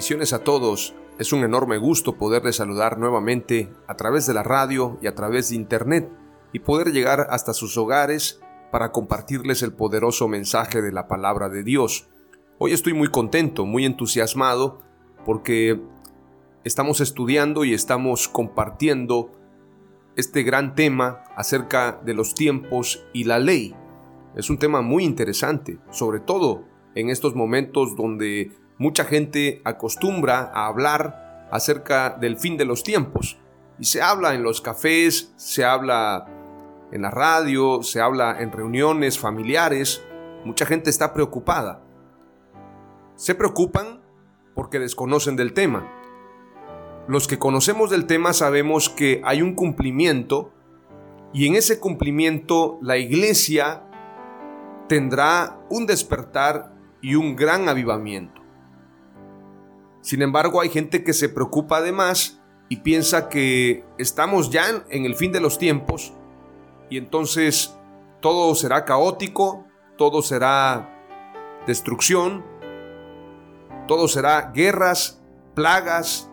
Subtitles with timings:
[0.00, 0.94] Bendiciones a todos.
[1.18, 5.50] Es un enorme gusto poderles saludar nuevamente a través de la radio y a través
[5.50, 6.10] de internet
[6.54, 8.40] y poder llegar hasta sus hogares
[8.72, 12.08] para compartirles el poderoso mensaje de la palabra de Dios.
[12.56, 14.80] Hoy estoy muy contento, muy entusiasmado
[15.26, 15.78] porque
[16.64, 19.32] estamos estudiando y estamos compartiendo
[20.16, 23.76] este gran tema acerca de los tiempos y la ley.
[24.34, 26.64] Es un tema muy interesante, sobre todo
[26.94, 33.38] en estos momentos donde mucha gente acostumbra a hablar acerca del fin de los tiempos.
[33.78, 36.26] Y se habla en los cafés, se habla
[36.90, 40.02] en la radio, se habla en reuniones familiares.
[40.46, 41.82] Mucha gente está preocupada.
[43.16, 44.00] Se preocupan
[44.54, 45.86] porque desconocen del tema.
[47.06, 50.54] Los que conocemos del tema sabemos que hay un cumplimiento
[51.34, 53.82] y en ese cumplimiento la iglesia
[54.88, 58.39] tendrá un despertar y un gran avivamiento.
[60.00, 65.14] Sin embargo, hay gente que se preocupa además y piensa que estamos ya en el
[65.14, 66.12] fin de los tiempos
[66.88, 67.76] y entonces
[68.20, 69.66] todo será caótico,
[69.96, 70.88] todo será
[71.66, 72.44] destrucción,
[73.86, 75.22] todo será guerras,
[75.54, 76.30] plagas,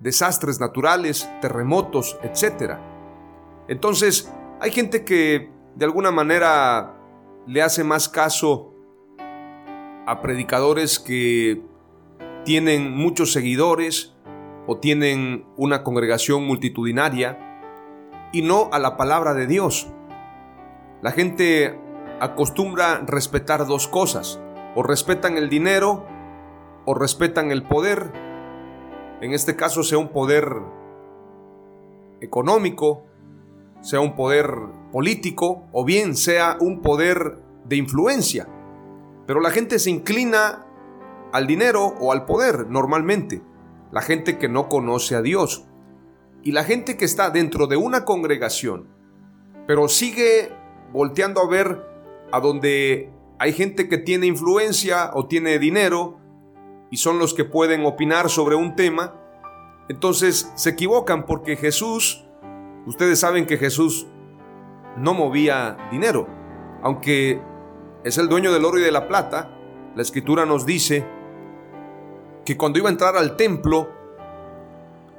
[0.00, 2.78] desastres naturales, terremotos, etc.
[3.68, 6.94] Entonces, hay gente que de alguna manera
[7.46, 8.74] le hace más caso
[10.06, 11.62] a predicadores que
[12.44, 14.14] tienen muchos seguidores
[14.66, 17.38] o tienen una congregación multitudinaria
[18.32, 19.88] y no a la palabra de Dios.
[21.02, 21.78] La gente
[22.20, 24.40] acostumbra respetar dos cosas,
[24.74, 26.06] o respetan el dinero
[26.84, 28.12] o respetan el poder,
[29.20, 30.56] en este caso sea un poder
[32.20, 33.04] económico,
[33.80, 34.52] sea un poder
[34.92, 38.48] político o bien sea un poder de influencia.
[39.26, 40.66] Pero la gente se inclina
[41.32, 43.42] al dinero o al poder normalmente,
[43.90, 45.66] la gente que no conoce a Dios.
[46.42, 48.88] Y la gente que está dentro de una congregación,
[49.66, 50.52] pero sigue
[50.92, 51.82] volteando a ver
[52.32, 56.18] a donde hay gente que tiene influencia o tiene dinero
[56.90, 59.14] y son los que pueden opinar sobre un tema,
[59.88, 62.24] entonces se equivocan porque Jesús,
[62.86, 64.06] ustedes saben que Jesús
[64.96, 66.28] no movía dinero,
[66.82, 67.40] aunque
[68.04, 69.56] es el dueño del oro y de la plata,
[69.94, 71.06] la escritura nos dice
[72.44, 73.88] que cuando iba a entrar al templo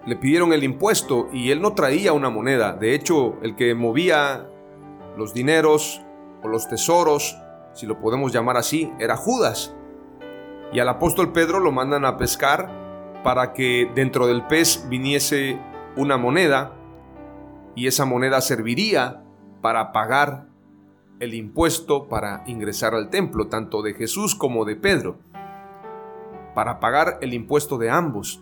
[0.06, 2.74] le pidieron el impuesto y él no traía una moneda.
[2.74, 4.48] De hecho, el que movía
[5.18, 6.02] los dineros
[6.42, 7.38] o los tesoros,
[7.74, 9.74] si lo podemos llamar así, era Judas.
[10.74, 12.70] Y al apóstol Pedro lo mandan a pescar
[13.24, 15.58] para que dentro del pez viniese
[15.96, 16.74] una moneda
[17.76, 19.24] y esa moneda serviría
[19.62, 20.48] para pagar
[21.22, 25.20] el impuesto para ingresar al templo, tanto de Jesús como de Pedro
[26.54, 28.42] para pagar el impuesto de ambos.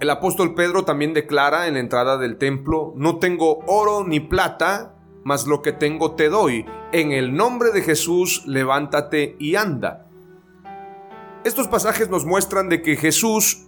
[0.00, 4.94] El apóstol Pedro también declara en la entrada del templo, no tengo oro ni plata,
[5.24, 6.64] mas lo que tengo te doy.
[6.92, 10.06] En el nombre de Jesús, levántate y anda.
[11.44, 13.66] Estos pasajes nos muestran de que Jesús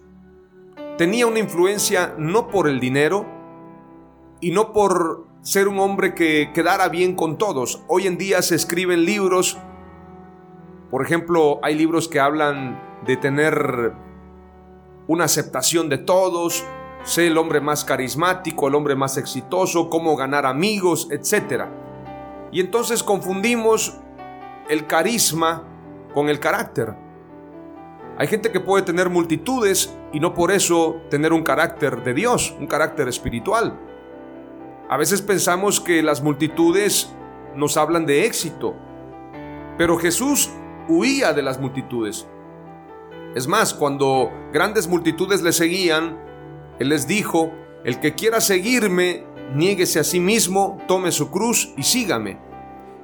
[0.96, 3.26] tenía una influencia no por el dinero
[4.40, 7.82] y no por ser un hombre que quedara bien con todos.
[7.88, 9.58] Hoy en día se escriben libros
[10.92, 13.94] por ejemplo, hay libros que hablan de tener
[15.06, 16.66] una aceptación de todos,
[17.02, 21.64] ser el hombre más carismático, el hombre más exitoso, cómo ganar amigos, etc.
[22.52, 23.96] Y entonces confundimos
[24.68, 25.64] el carisma
[26.12, 26.94] con el carácter.
[28.18, 32.54] Hay gente que puede tener multitudes y no por eso tener un carácter de Dios,
[32.60, 33.80] un carácter espiritual.
[34.90, 37.10] A veces pensamos que las multitudes
[37.56, 38.74] nos hablan de éxito,
[39.78, 40.50] pero Jesús
[40.88, 42.26] huía de las multitudes.
[43.34, 46.18] Es más, cuando grandes multitudes le seguían,
[46.78, 47.52] Él les dijo,
[47.84, 49.24] el que quiera seguirme,
[49.54, 52.38] niéguese a sí mismo, tome su cruz y sígame.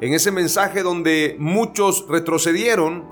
[0.01, 3.05] En ese mensaje donde muchos retrocedieron,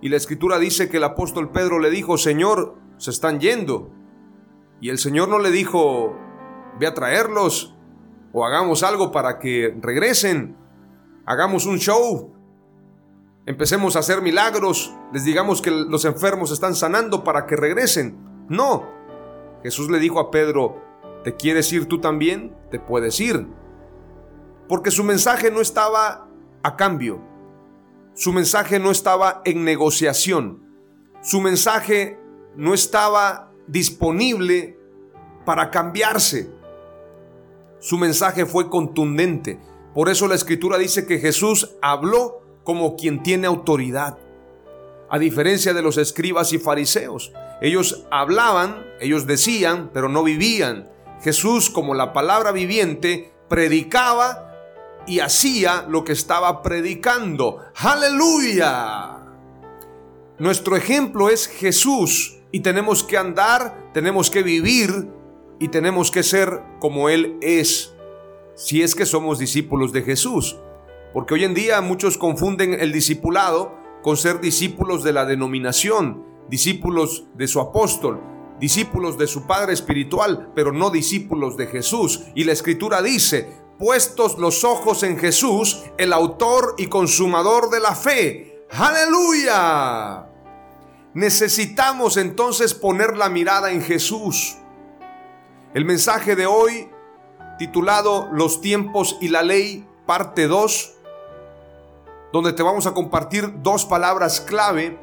[0.00, 3.90] y la escritura dice que el apóstol Pedro le dijo, Señor, se están yendo.
[4.80, 6.16] Y el Señor no le dijo,
[6.78, 7.74] ve a traerlos
[8.32, 10.56] o hagamos algo para que regresen,
[11.24, 12.35] hagamos un show,
[13.46, 18.18] empecemos a hacer milagros, les digamos que los enfermos están sanando para que regresen.
[18.48, 18.86] No,
[19.62, 20.82] Jesús le dijo a Pedro,
[21.24, 22.54] ¿te quieres ir tú también?
[22.70, 23.46] Te puedes ir.
[24.68, 26.28] Porque su mensaje no estaba
[26.62, 27.22] a cambio,
[28.14, 30.62] su mensaje no estaba en negociación,
[31.22, 32.18] su mensaje
[32.56, 34.78] no estaba disponible
[35.44, 36.50] para cambiarse.
[37.78, 39.60] Su mensaje fue contundente.
[39.94, 44.18] Por eso la escritura dice que Jesús habló como quien tiene autoridad.
[45.08, 47.32] A diferencia de los escribas y fariseos,
[47.62, 50.90] ellos hablaban, ellos decían, pero no vivían.
[51.22, 54.52] Jesús, como la palabra viviente, predicaba
[55.06, 57.60] y hacía lo que estaba predicando.
[57.76, 59.18] Aleluya.
[60.40, 65.08] Nuestro ejemplo es Jesús y tenemos que andar, tenemos que vivir
[65.60, 67.94] y tenemos que ser como Él es,
[68.56, 70.56] si es que somos discípulos de Jesús.
[71.16, 77.24] Porque hoy en día muchos confunden el discipulado con ser discípulos de la denominación, discípulos
[77.32, 78.20] de su apóstol,
[78.60, 82.24] discípulos de su Padre Espiritual, pero no discípulos de Jesús.
[82.34, 87.94] Y la Escritura dice, puestos los ojos en Jesús, el autor y consumador de la
[87.94, 88.66] fe.
[88.72, 90.26] Aleluya.
[91.14, 94.58] Necesitamos entonces poner la mirada en Jesús.
[95.72, 96.90] El mensaje de hoy,
[97.58, 100.95] titulado Los tiempos y la ley, parte 2,
[102.36, 104.98] donde te vamos a compartir dos palabras clave,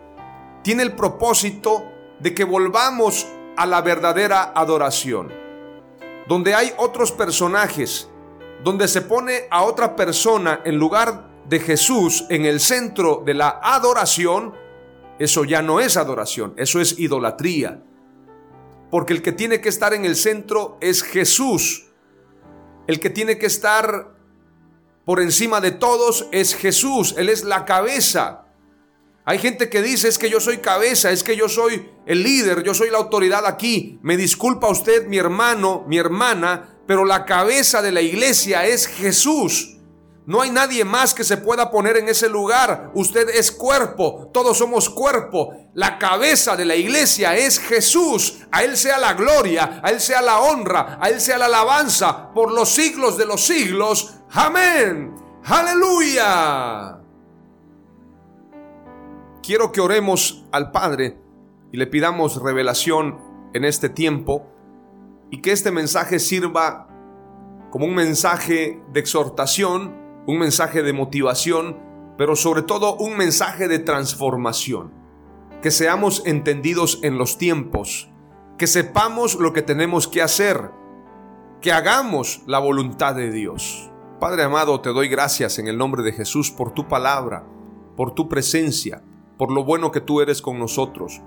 [0.62, 1.84] tiene el propósito
[2.20, 3.28] de que volvamos
[3.58, 5.34] a la verdadera adoración.
[6.28, 8.08] Donde hay otros personajes,
[8.64, 13.60] donde se pone a otra persona en lugar de Jesús en el centro de la
[13.64, 14.54] adoración,
[15.18, 17.82] eso ya no es adoración, eso es idolatría
[18.94, 21.88] porque el que tiene que estar en el centro es Jesús.
[22.86, 24.16] El que tiene que estar
[25.06, 27.16] por encima de todos es Jesús.
[27.18, 28.46] Él es la cabeza.
[29.26, 32.64] Hay gente que dice es que yo soy cabeza, es que yo soy el líder,
[32.64, 34.00] yo soy la autoridad aquí.
[34.02, 39.78] Me disculpa usted, mi hermano, mi hermana, pero la cabeza de la iglesia es Jesús.
[40.26, 42.92] No hay nadie más que se pueda poner en ese lugar.
[42.94, 45.54] Usted es cuerpo, todos somos cuerpo.
[45.74, 48.38] La cabeza de la iglesia es Jesús.
[48.52, 52.32] A Él sea la gloria, a Él sea la honra, a Él sea la alabanza
[52.34, 54.14] por los siglos de los siglos.
[54.34, 55.16] Amén.
[55.46, 57.00] Aleluya.
[59.42, 61.18] Quiero que oremos al Padre
[61.72, 63.20] y le pidamos revelación
[63.54, 64.48] en este tiempo
[65.30, 66.88] y que este mensaje sirva
[67.72, 71.78] como un mensaje de exhortación un mensaje de motivación,
[72.18, 74.94] pero sobre todo un mensaje de transformación.
[75.62, 78.10] Que seamos entendidos en los tiempos,
[78.58, 80.72] que sepamos lo que tenemos que hacer,
[81.62, 83.93] que hagamos la voluntad de Dios.
[84.24, 87.44] Padre amado, te doy gracias en el nombre de Jesús por tu palabra,
[87.98, 89.04] por tu presencia,
[89.38, 91.22] por lo bueno que tú eres con nosotros.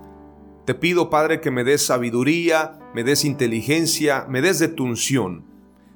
[0.65, 5.45] Te pido, Padre, que me des sabiduría, me des inteligencia, me des de tu unción,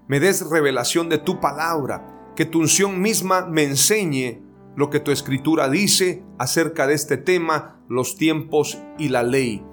[0.07, 4.43] me des revelación de tu palabra que tu unción misma me enseñe
[4.75, 9.65] lo que tu escritura dice acerca de este tema, los tiempos y la ley.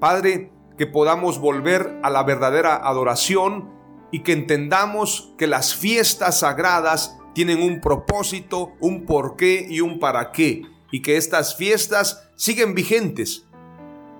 [0.00, 3.68] Padre, que podamos volver a la verdadera adoración
[4.14, 10.30] y que entendamos que las fiestas sagradas tienen un propósito, un porqué y un para
[10.30, 13.48] qué, y que estas fiestas siguen vigentes,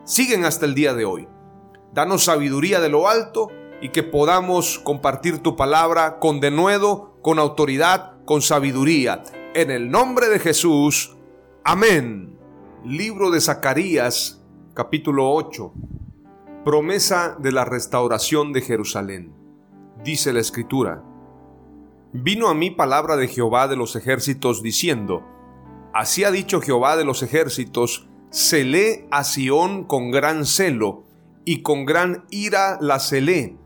[0.02, 1.28] siguen hasta el día de hoy.
[1.92, 8.16] Danos sabiduría de lo alto y que podamos compartir tu palabra con denuedo, con autoridad,
[8.24, 9.22] con sabiduría.
[9.54, 11.14] En el nombre de Jesús.
[11.62, 12.36] Amén.
[12.84, 14.42] Libro de Zacarías,
[14.74, 15.72] capítulo 8.
[16.64, 19.43] Promesa de la restauración de Jerusalén.
[20.04, 21.02] Dice la escritura.
[22.12, 25.24] Vino a mí palabra de Jehová de los ejércitos diciendo,
[25.94, 31.04] Así ha dicho Jehová de los ejércitos, celé a Sión con gran celo,
[31.46, 33.56] y con gran ira la celé.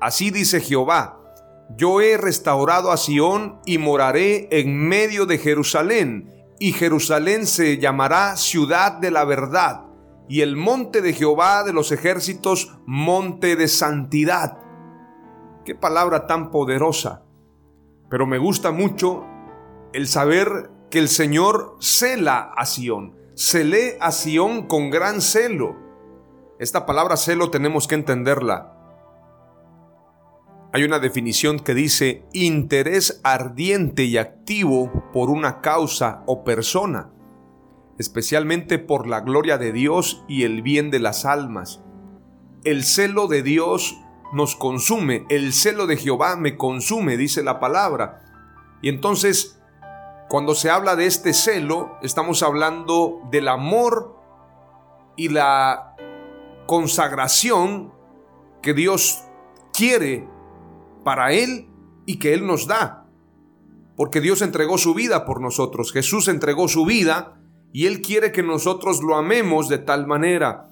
[0.00, 1.18] Así dice Jehová,
[1.76, 8.36] yo he restaurado a Sión y moraré en medio de Jerusalén, y Jerusalén se llamará
[8.36, 9.86] ciudad de la verdad,
[10.28, 14.67] y el monte de Jehová de los ejércitos, monte de santidad.
[15.68, 17.24] Qué palabra tan poderosa.
[18.08, 19.26] Pero me gusta mucho
[19.92, 23.14] el saber que el Señor cela a Sión,
[23.52, 25.76] lee a Sión con gran celo.
[26.58, 28.72] Esta palabra celo tenemos que entenderla.
[30.72, 37.10] Hay una definición que dice interés ardiente y activo por una causa o persona
[37.98, 41.82] especialmente por la gloria de Dios y el bien de las almas.
[42.64, 43.98] El celo de Dios
[44.32, 48.24] nos consume, el celo de Jehová me consume, dice la palabra.
[48.82, 49.60] Y entonces,
[50.28, 54.16] cuando se habla de este celo, estamos hablando del amor
[55.16, 55.96] y la
[56.66, 57.92] consagración
[58.62, 59.24] que Dios
[59.72, 60.28] quiere
[61.04, 61.68] para Él
[62.04, 63.06] y que Él nos da.
[63.96, 67.40] Porque Dios entregó su vida por nosotros, Jesús entregó su vida
[67.72, 70.68] y Él quiere que nosotros lo amemos de tal manera.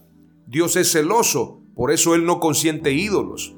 [0.47, 3.55] Dios es celoso, por eso Él no consiente ídolos.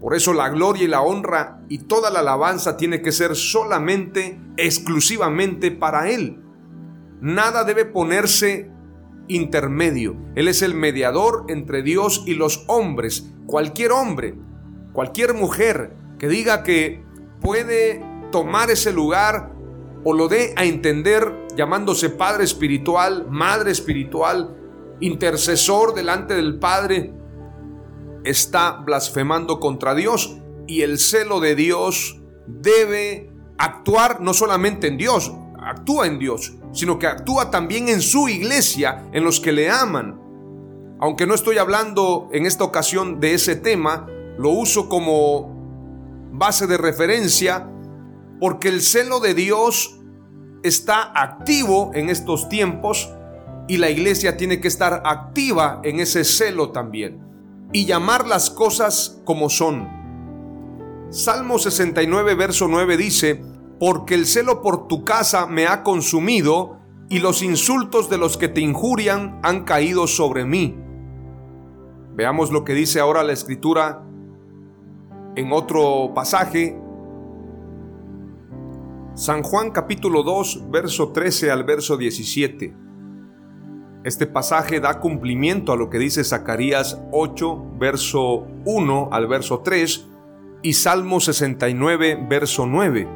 [0.00, 4.38] Por eso la gloria y la honra y toda la alabanza tiene que ser solamente,
[4.58, 6.42] exclusivamente para Él.
[7.22, 8.70] Nada debe ponerse
[9.28, 10.14] intermedio.
[10.34, 13.32] Él es el mediador entre Dios y los hombres.
[13.46, 14.34] Cualquier hombre,
[14.92, 17.02] cualquier mujer que diga que
[17.40, 19.54] puede tomar ese lugar
[20.04, 24.54] o lo dé a entender llamándose Padre Espiritual, Madre Espiritual,
[25.00, 27.23] intercesor delante del Padre,
[28.24, 35.32] está blasfemando contra Dios y el celo de Dios debe actuar no solamente en Dios,
[35.62, 40.20] actúa en Dios, sino que actúa también en su iglesia, en los que le aman.
[41.00, 44.06] Aunque no estoy hablando en esta ocasión de ese tema,
[44.38, 47.70] lo uso como base de referencia
[48.40, 50.00] porque el celo de Dios
[50.62, 53.12] está activo en estos tiempos
[53.68, 57.23] y la iglesia tiene que estar activa en ese celo también
[57.74, 59.88] y llamar las cosas como son.
[61.10, 63.44] Salmo 69, verso 9 dice,
[63.80, 66.78] porque el celo por tu casa me ha consumido
[67.10, 70.78] y los insultos de los que te injurian han caído sobre mí.
[72.14, 74.06] Veamos lo que dice ahora la escritura
[75.34, 76.80] en otro pasaje
[79.16, 82.83] San Juan capítulo 2, verso 13 al verso 17.
[84.04, 90.06] Este pasaje da cumplimiento a lo que dice Zacarías 8, verso 1 al verso 3
[90.62, 93.08] y Salmo 69, verso 9.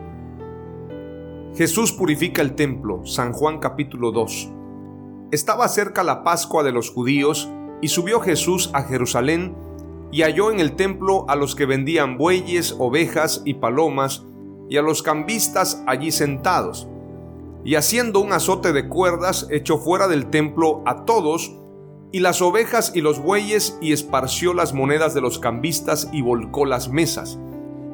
[1.56, 4.50] Jesús purifica el templo, San Juan capítulo 2.
[5.30, 7.50] Estaba cerca la Pascua de los judíos
[7.82, 9.54] y subió Jesús a Jerusalén
[10.10, 14.24] y halló en el templo a los que vendían bueyes, ovejas y palomas
[14.70, 16.88] y a los cambistas allí sentados.
[17.64, 21.52] Y haciendo un azote de cuerdas, echó fuera del templo a todos,
[22.10, 26.64] y las ovejas y los bueyes, y esparció las monedas de los cambistas y volcó
[26.64, 27.38] las mesas.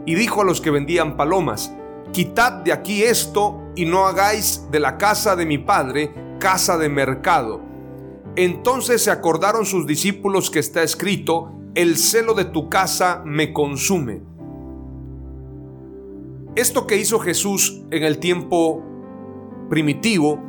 [0.07, 1.75] Y dijo a los que vendían palomas,
[2.13, 6.89] Quitad de aquí esto, y no hagáis de la casa de mi padre casa de
[6.89, 7.63] mercado.
[8.37, 14.23] Entonces se acordaron sus discípulos que está escrito, El celo de tu casa me consume.
[16.55, 18.83] Esto que hizo Jesús en el tiempo
[19.69, 20.41] primitivo,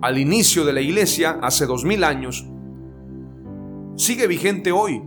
[0.00, 2.46] al inicio de la iglesia, hace dos mil años,
[3.96, 5.02] sigue vigente hoy.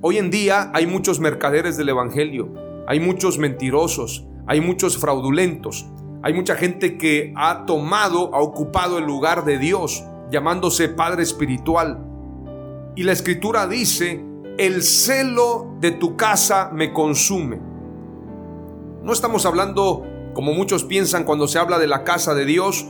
[0.00, 2.52] Hoy en día hay muchos mercaderes del Evangelio,
[2.86, 5.86] hay muchos mentirosos, hay muchos fraudulentos,
[6.22, 12.02] hay mucha gente que ha tomado, ha ocupado el lugar de Dios, llamándose Padre Espiritual.
[12.96, 14.24] Y la Escritura dice,
[14.56, 17.60] el celo de tu casa me consume.
[19.02, 22.86] No estamos hablando, como muchos piensan cuando se habla de la casa de Dios,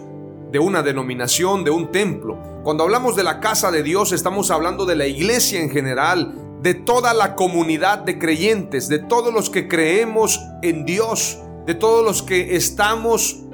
[0.51, 2.39] de una denominación, de un templo.
[2.65, 6.75] Cuando hablamos de la casa de Dios estamos hablando de la iglesia en general, de
[6.75, 12.23] toda la comunidad de creyentes, de todos los que creemos en Dios, de todos los
[12.23, 13.45] que estamos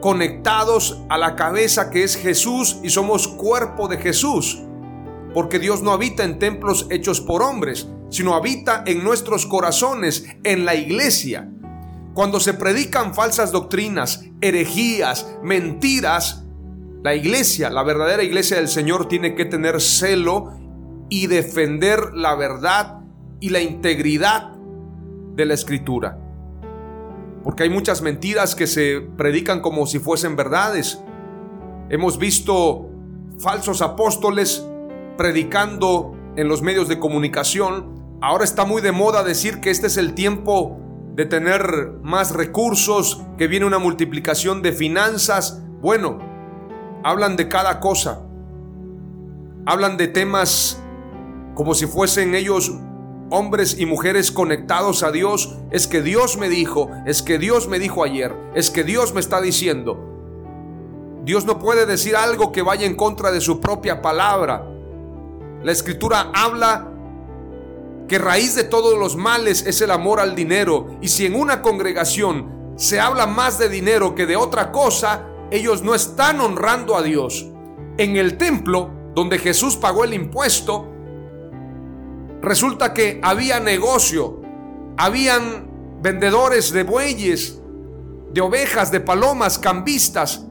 [0.00, 4.62] conectados a la cabeza que es Jesús y somos cuerpo de Jesús.
[5.32, 10.64] Porque Dios no habita en templos hechos por hombres, sino habita en nuestros corazones, en
[10.64, 11.50] la iglesia.
[12.16, 16.46] Cuando se predican falsas doctrinas, herejías, mentiras,
[17.02, 20.54] la iglesia, la verdadera iglesia del Señor tiene que tener celo
[21.10, 23.00] y defender la verdad
[23.38, 24.54] y la integridad
[25.34, 26.18] de la escritura.
[27.44, 30.98] Porque hay muchas mentiras que se predican como si fuesen verdades.
[31.90, 32.88] Hemos visto
[33.40, 34.66] falsos apóstoles
[35.18, 38.16] predicando en los medios de comunicación.
[38.22, 40.80] Ahora está muy de moda decir que este es el tiempo
[41.16, 45.62] de tener más recursos, que viene una multiplicación de finanzas.
[45.80, 46.18] Bueno,
[47.02, 48.22] hablan de cada cosa.
[49.68, 50.80] hablan de temas
[51.56, 52.72] como si fuesen ellos
[53.30, 57.80] hombres y mujeres conectados a Dios, es que Dios me dijo, es que Dios me
[57.80, 59.98] dijo ayer, es que Dios me está diciendo.
[61.24, 64.64] Dios no puede decir algo que vaya en contra de su propia palabra.
[65.64, 66.92] La escritura habla
[68.08, 70.98] que raíz de todos los males es el amor al dinero.
[71.00, 75.82] Y si en una congregación se habla más de dinero que de otra cosa, ellos
[75.82, 77.46] no están honrando a Dios.
[77.98, 80.92] En el templo, donde Jesús pagó el impuesto,
[82.42, 84.40] resulta que había negocio,
[84.96, 87.60] habían vendedores de bueyes,
[88.32, 90.46] de ovejas, de palomas, cambistas.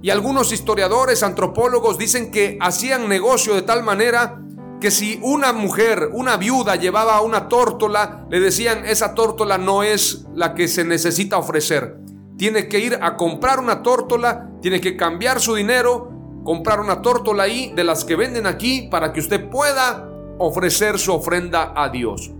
[0.00, 4.45] Y algunos historiadores, antropólogos dicen que hacían negocio de tal manera
[4.80, 10.26] que si una mujer, una viuda llevaba una tórtola, le decían, esa tórtola no es
[10.34, 11.98] la que se necesita ofrecer.
[12.36, 16.10] Tiene que ir a comprar una tórtola, tiene que cambiar su dinero,
[16.44, 21.12] comprar una tórtola ahí de las que venden aquí para que usted pueda ofrecer su
[21.12, 22.32] ofrenda a Dios.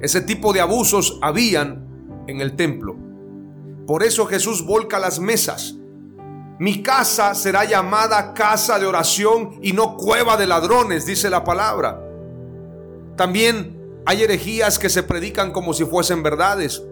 [0.00, 2.96] Ese tipo de abusos habían en el templo.
[3.86, 5.79] Por eso Jesús volca las mesas.
[6.60, 11.98] Mi casa será llamada casa de oración y no cueva de ladrones, dice la palabra.
[13.16, 16.82] También hay herejías que se predican como si fuesen verdades.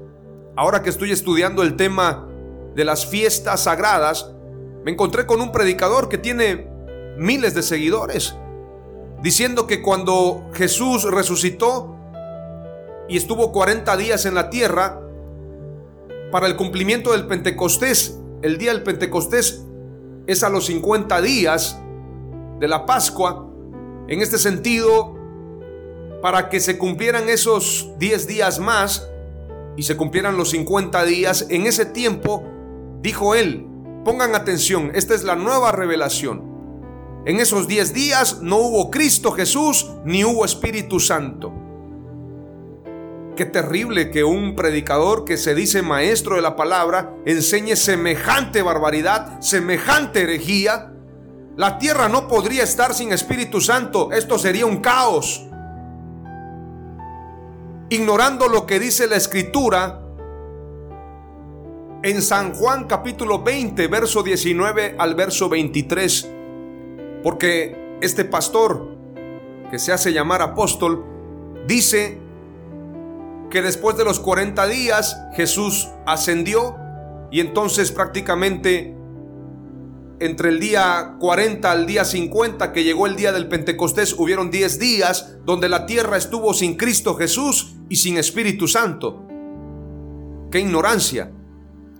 [0.56, 2.26] Ahora que estoy estudiando el tema
[2.74, 4.30] de las fiestas sagradas,
[4.86, 6.66] me encontré con un predicador que tiene
[7.18, 8.34] miles de seguidores
[9.22, 11.94] diciendo que cuando Jesús resucitó
[13.06, 14.98] y estuvo 40 días en la tierra,
[16.32, 19.64] para el cumplimiento del Pentecostés, el día del Pentecostés
[20.26, 21.80] es a los 50 días
[22.60, 23.48] de la Pascua,
[24.08, 25.16] en este sentido,
[26.22, 29.08] para que se cumplieran esos 10 días más
[29.76, 32.44] y se cumplieran los 50 días, en ese tiempo,
[33.00, 33.66] dijo él,
[34.04, 36.48] pongan atención, esta es la nueva revelación.
[37.26, 41.52] En esos diez días no hubo Cristo Jesús ni hubo Espíritu Santo.
[43.38, 49.40] Qué terrible que un predicador que se dice maestro de la palabra enseñe semejante barbaridad,
[49.40, 50.92] semejante herejía.
[51.56, 54.10] La tierra no podría estar sin Espíritu Santo.
[54.10, 55.46] Esto sería un caos.
[57.90, 60.02] Ignorando lo que dice la escritura,
[62.02, 66.28] en San Juan capítulo 20, verso 19 al verso 23,
[67.22, 68.96] porque este pastor,
[69.70, 71.04] que se hace llamar apóstol,
[71.68, 72.26] dice
[73.50, 76.76] que después de los 40 días Jesús ascendió
[77.30, 78.94] y entonces prácticamente
[80.20, 84.78] entre el día 40 al día 50 que llegó el día del Pentecostés hubieron 10
[84.78, 89.24] días donde la tierra estuvo sin Cristo Jesús y sin Espíritu Santo.
[90.50, 91.30] Qué ignorancia,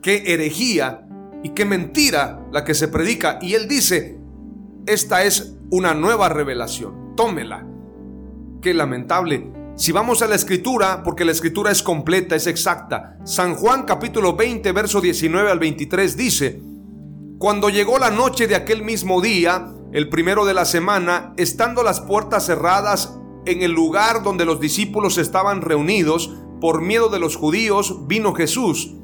[0.03, 1.07] qué herejía
[1.43, 3.39] y qué mentira la que se predica.
[3.41, 4.19] Y él dice,
[4.87, 7.15] esta es una nueva revelación.
[7.17, 7.67] Tómela.
[8.63, 9.53] Qué lamentable.
[9.79, 13.17] Si vamos a la escritura, porque la escritura es completa, es exacta.
[13.23, 16.61] San Juan capítulo 20, verso 19 al 23 dice,
[17.39, 22.01] Cuando llegó la noche de aquel mismo día, el primero de la semana, estando las
[22.01, 28.09] puertas cerradas en el lugar donde los discípulos estaban reunidos, por miedo de los judíos,
[28.09, 28.97] vino Jesús.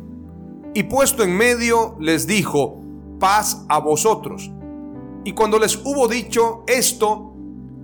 [0.75, 2.83] Y puesto en medio, les dijo,
[3.21, 4.51] paz a vosotros.
[5.25, 7.33] Y cuando les hubo dicho esto,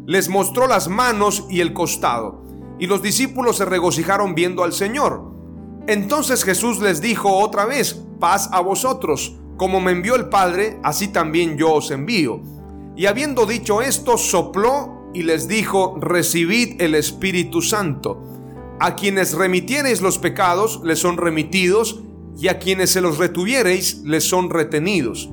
[0.06, 2.39] les mostró las manos y el costado.
[2.80, 5.22] Y los discípulos se regocijaron viendo al Señor.
[5.86, 9.36] Entonces Jesús les dijo otra vez, paz a vosotros.
[9.56, 12.40] Como me envió el Padre, así también yo os envío.
[12.96, 18.20] Y habiendo dicho esto, sopló y les dijo, recibid el Espíritu Santo.
[18.80, 22.00] A quienes remitiereis los pecados, les son remitidos,
[22.38, 25.30] y a quienes se los retuviereis, les son retenidos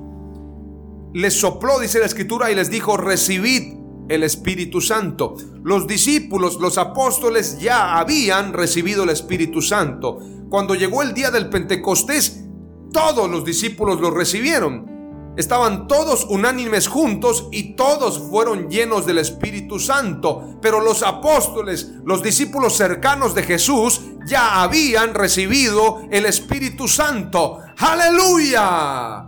[1.17, 3.73] les sopló, dice la escritura, y les dijo, recibid
[4.09, 5.35] el Espíritu Santo.
[5.63, 10.19] Los discípulos, los apóstoles ya habían recibido el Espíritu Santo.
[10.49, 12.45] Cuando llegó el día del Pentecostés,
[12.93, 14.97] todos los discípulos lo recibieron.
[15.37, 20.57] Estaban todos unánimes juntos y todos fueron llenos del Espíritu Santo.
[20.61, 27.59] Pero los apóstoles, los discípulos cercanos de Jesús, ya habían recibido el Espíritu Santo.
[27.77, 29.26] Aleluya.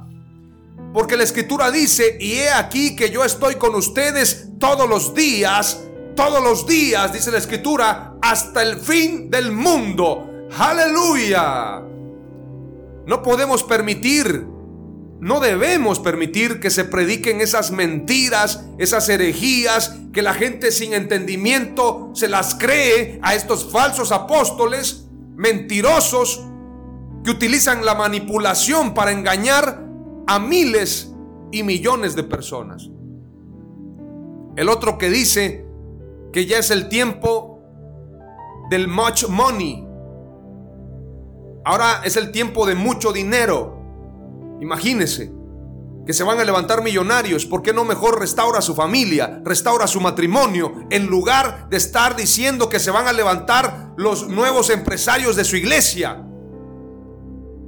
[0.93, 5.82] Porque la escritura dice, y he aquí que yo estoy con ustedes todos los días,
[6.15, 10.47] todos los días, dice la escritura, hasta el fin del mundo.
[10.58, 11.82] Aleluya.
[13.06, 14.45] No podemos permitir,
[15.19, 22.12] no debemos permitir que se prediquen esas mentiras, esas herejías, que la gente sin entendimiento
[22.15, 26.41] se las cree a estos falsos apóstoles, mentirosos,
[27.23, 29.88] que utilizan la manipulación para engañar
[30.30, 31.12] a miles
[31.52, 32.88] y millones de personas.
[34.56, 35.65] El otro que dice
[36.32, 37.63] que ya es el tiempo
[38.70, 39.84] del much money.
[41.65, 43.76] Ahora es el tiempo de mucho dinero.
[44.62, 45.34] Imagínese
[46.06, 47.48] que se van a levantar millonarios.
[47.48, 52.70] ¿Por qué no mejor restaura su familia, restaura su matrimonio, en lugar de estar diciendo
[52.70, 56.24] que se van a levantar los nuevos empresarios de su iglesia?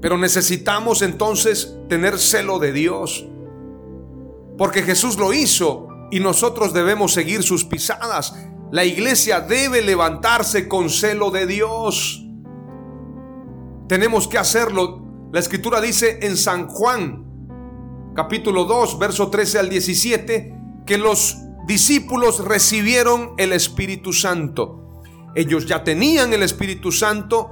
[0.02, 3.26] Pero necesitamos entonces tener celo de Dios.
[4.58, 8.36] Porque Jesús lo hizo y nosotros debemos seguir sus pisadas.
[8.72, 12.26] La iglesia debe levantarse con celo de Dios.
[13.88, 15.02] Tenemos que hacerlo.
[15.32, 17.26] La escritura dice en San Juan,
[18.16, 21.38] capítulo 2, verso 13 al 17, que los
[21.68, 25.02] discípulos recibieron el Espíritu Santo.
[25.36, 27.52] Ellos ya tenían el Espíritu Santo,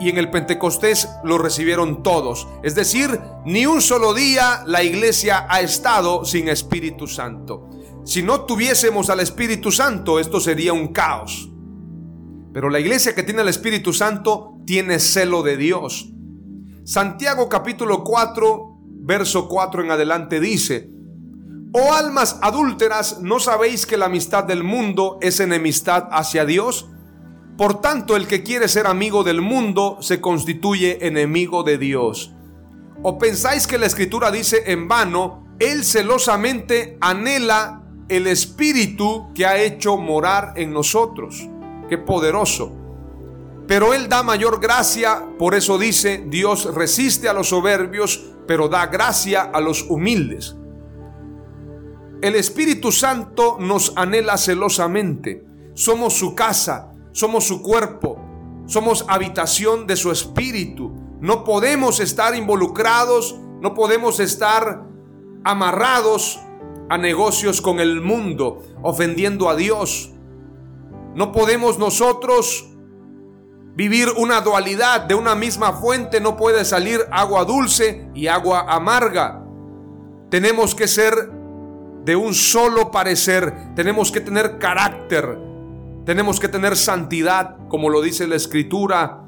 [0.00, 2.48] y en el Pentecostés lo recibieron todos.
[2.62, 7.68] Es decir, ni un solo día la iglesia ha estado sin Espíritu Santo.
[8.04, 11.50] Si no tuviésemos al Espíritu Santo, esto sería un caos.
[12.52, 16.10] Pero la iglesia que tiene el Espíritu Santo tiene celo de Dios.
[16.84, 20.90] Santiago capítulo 4, verso 4 en adelante dice,
[21.72, 26.88] Oh almas adúlteras, ¿no sabéis que la amistad del mundo es enemistad hacia Dios?
[27.58, 32.32] Por tanto, el que quiere ser amigo del mundo se constituye enemigo de Dios.
[33.02, 39.60] ¿O pensáis que la escritura dice en vano, Él celosamente anhela el espíritu que ha
[39.60, 41.48] hecho morar en nosotros?
[41.88, 42.72] Qué poderoso.
[43.66, 48.86] Pero Él da mayor gracia, por eso dice, Dios resiste a los soberbios, pero da
[48.86, 50.54] gracia a los humildes.
[52.22, 55.44] El Espíritu Santo nos anhela celosamente.
[55.74, 58.16] Somos su casa, somos su cuerpo,
[58.66, 60.92] somos habitación de su espíritu.
[61.20, 64.84] No podemos estar involucrados, no podemos estar
[65.42, 66.38] amarrados
[66.88, 70.12] a negocios con el mundo, ofendiendo a Dios.
[71.16, 72.68] No podemos nosotros
[73.74, 79.44] vivir una dualidad de una misma fuente, no puede salir agua dulce y agua amarga.
[80.30, 81.32] Tenemos que ser
[82.04, 85.48] de un solo parecer, tenemos que tener carácter,
[86.08, 89.24] tenemos que tener santidad, como lo dice la escritura.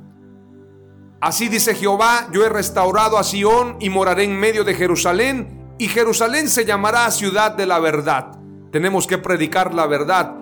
[1.21, 5.89] Así dice Jehová, yo he restaurado a Sión y moraré en medio de Jerusalén, y
[5.89, 8.31] Jerusalén se llamará ciudad de la verdad.
[8.73, 10.35] Tenemos que predicar la verdad.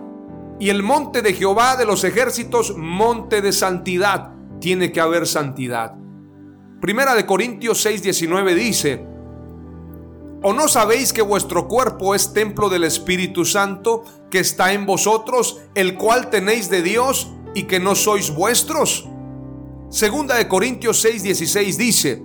[0.61, 4.31] Y el monte de Jehová de los ejércitos, monte de santidad.
[4.61, 5.97] Tiene que haber santidad.
[6.81, 9.08] Primera de Corintios 6:19 dice,
[10.43, 15.61] ¿O no sabéis que vuestro cuerpo es templo del Espíritu Santo que está en vosotros,
[15.75, 19.09] el cual tenéis de Dios y que no sois vuestros?
[19.91, 22.23] Segunda de Corintios 6:16 dice,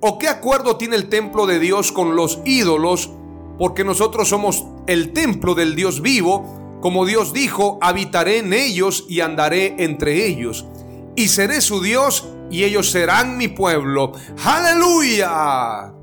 [0.00, 3.10] ¿O qué acuerdo tiene el templo de Dios con los ídolos?
[3.58, 9.20] Porque nosotros somos el templo del Dios vivo, como Dios dijo, habitaré en ellos y
[9.20, 10.66] andaré entre ellos,
[11.14, 14.12] y seré su Dios y ellos serán mi pueblo.
[14.44, 15.97] Aleluya.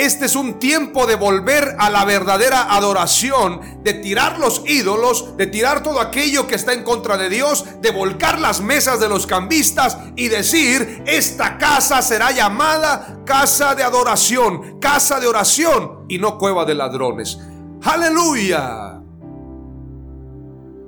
[0.00, 5.46] Este es un tiempo de volver a la verdadera adoración, de tirar los ídolos, de
[5.46, 9.26] tirar todo aquello que está en contra de Dios, de volcar las mesas de los
[9.26, 16.38] cambistas y decir, esta casa será llamada casa de adoración, casa de oración y no
[16.38, 17.38] cueva de ladrones.
[17.82, 19.02] Aleluya.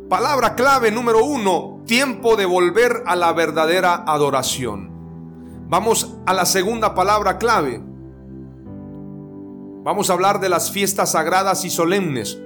[0.09, 4.89] Palabra clave número uno, tiempo de volver a la verdadera adoración.
[5.69, 7.92] Vamos a la segunda palabra clave
[9.85, 12.39] Vamos a hablar de las fiestas sagradas y solemnes.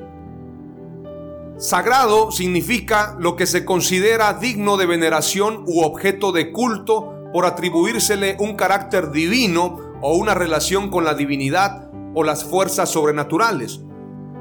[1.59, 8.39] Sagrado significa lo que se considera digno de veneración u objeto de culto por atribuírsele
[8.41, 13.81] un carácter divino o una relación con la divinidad o las fuerzas sobrenaturales.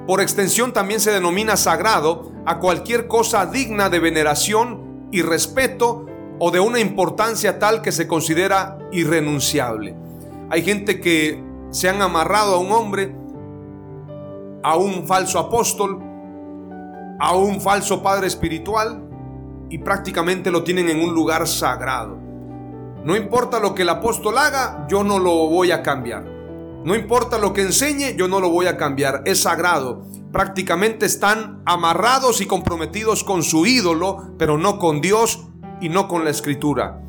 [0.08, 6.06] Por extensión también se denomina sagrado a cualquier cosa digna de veneración y respeto
[6.40, 9.98] o de una importancia tal que se considera irrenunciable.
[10.50, 11.44] Hay gente que
[11.76, 13.14] se han amarrado a un hombre,
[14.64, 16.00] a un falso apóstol,
[17.20, 19.04] a un falso padre espiritual
[19.70, 22.18] y prácticamente lo tienen en un lugar sagrado.
[23.04, 26.24] No importa lo que el apóstol haga, yo no lo voy a cambiar.
[26.86, 29.24] No importa lo que enseñe, yo no lo voy a cambiar.
[29.26, 30.04] Es sagrado.
[30.32, 35.46] Prácticamente están amarrados y comprometidos con su ídolo, pero no con Dios
[35.82, 37.05] y no con la escritura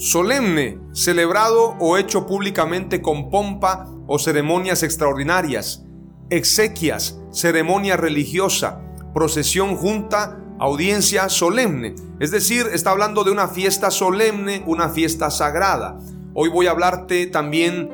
[0.00, 5.84] solemne, celebrado o hecho públicamente con pompa o ceremonias extraordinarias,
[6.30, 8.80] exequias, ceremonia religiosa,
[9.12, 11.96] procesión junta, audiencia solemne.
[12.18, 15.98] Es decir, está hablando de una fiesta solemne, una fiesta sagrada.
[16.32, 17.90] Hoy voy a hablarte también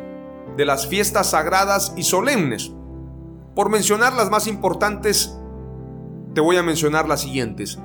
[0.57, 2.71] de las fiestas sagradas y solemnes.
[3.57, 5.37] Por mencionar las más importantes,
[6.35, 7.81] te voy a mencionar las siguientes.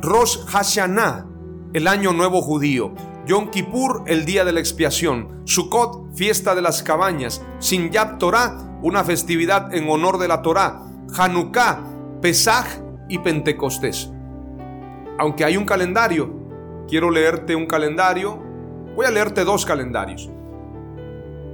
[0.00, 1.26] Rosh Hashanah,
[1.74, 2.94] el año nuevo judío.
[3.26, 5.42] Yom Kippur, el día de la expiación.
[5.46, 7.44] Sukkot, fiesta de las cabañas.
[7.58, 10.84] Sinyab Torah, una festividad en honor de la Torah.
[11.18, 11.80] Hanukkah,
[12.22, 12.66] Pesach
[13.08, 14.12] y Pentecostés.
[15.18, 16.30] Aunque hay un calendario,
[16.88, 18.40] quiero leerte un calendario.
[18.94, 20.30] Voy a leerte dos calendarios.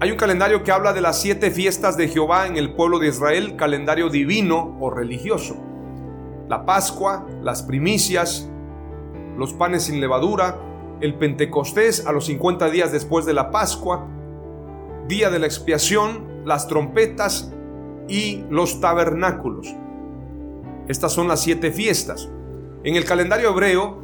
[0.02, 3.08] Hay un calendario que habla de las siete fiestas de Jehová en el pueblo de
[3.08, 5.56] Israel, calendario divino o religioso.
[6.50, 8.46] La Pascua, las primicias,
[9.38, 10.58] los panes sin levadura,
[11.02, 14.08] el Pentecostés a los 50 días después de la Pascua,
[15.08, 17.52] día de la expiación, las trompetas
[18.08, 19.74] y los tabernáculos.
[20.88, 22.30] Estas son las siete fiestas.
[22.84, 24.02] En el calendario hebreo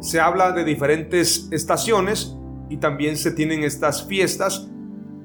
[0.00, 2.36] se habla de diferentes estaciones
[2.68, 4.68] y también se tienen estas fiestas.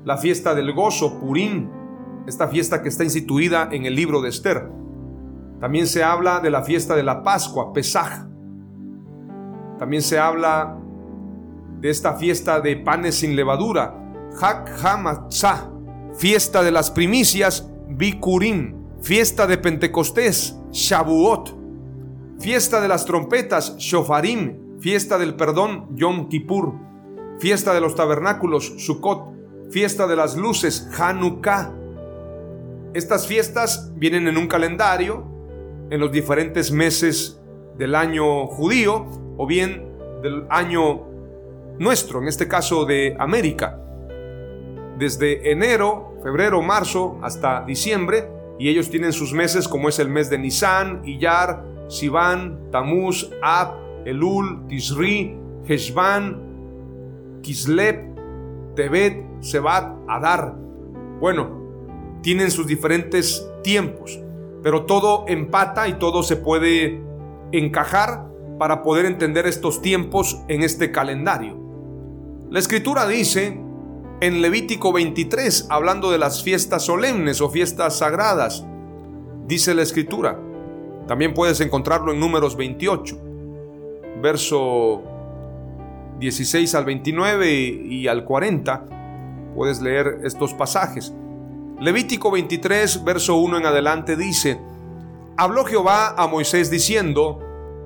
[0.06, 1.70] La fiesta del gozo, Purim,
[2.28, 4.70] esta fiesta que está instituida en el libro de Esther.
[5.60, 8.33] También se habla de la fiesta de la Pascua, Pesaj.
[9.84, 10.78] También se habla
[11.82, 13.94] de esta fiesta de panes sin levadura,
[14.40, 15.70] Hak Hamatzah,
[16.16, 21.58] fiesta de las primicias, Bikurim, fiesta de Pentecostés, Shavuot,
[22.40, 26.76] fiesta de las trompetas, Shofarim, fiesta del perdón, Yom Kippur,
[27.40, 31.74] fiesta de los tabernáculos, Sukkot, fiesta de las luces, Hanukkah.
[32.94, 35.26] Estas fiestas vienen en un calendario
[35.90, 37.42] en los diferentes meses
[37.78, 41.02] del año judío o bien del año
[41.80, 43.80] nuestro, en este caso de América.
[44.98, 50.30] Desde enero, febrero, marzo hasta diciembre, y ellos tienen sus meses como es el mes
[50.30, 53.74] de Nisan, Iyar, Sivan, Tamuz, Ab,
[54.06, 58.14] Elul, Tisri, Heshvan, Kislev,
[58.76, 60.56] Tebet, Sebat, Adar.
[61.20, 64.20] Bueno, tienen sus diferentes tiempos,
[64.62, 67.02] pero todo empata y todo se puede
[67.52, 71.58] encajar para poder entender estos tiempos en este calendario.
[72.50, 73.60] La escritura dice
[74.22, 78.66] en Levítico 23, hablando de las fiestas solemnes o fiestas sagradas,
[79.48, 80.40] dice la escritura,
[81.08, 83.20] también puedes encontrarlo en números 28,
[84.22, 85.02] verso
[86.20, 88.86] 16 al 29 y al 40,
[89.56, 91.14] puedes leer estos pasajes.
[91.80, 94.60] Levítico 23, verso 1 en adelante dice,
[95.36, 97.43] Habló Jehová a Moisés diciendo,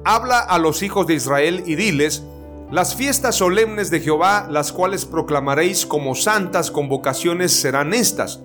[0.10, 2.24] Habla a los hijos de Israel y diles,
[2.72, 8.39] las fiestas solemnes de Jehová, las cuales proclamaréis como santas convocaciones, serán estas.